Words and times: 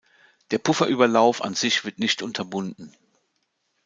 Der 0.49 0.57
Pufferüberlauf 0.57 1.43
an 1.43 1.53
sich 1.53 1.85
wird 1.85 1.99
nicht 1.99 2.23
unterbunden. 2.23 2.91